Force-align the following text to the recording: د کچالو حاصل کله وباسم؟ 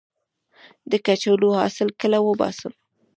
د 0.91 0.93
کچالو 1.05 1.49
حاصل 1.59 1.87
کله 2.01 2.17
وباسم؟ 2.27 2.73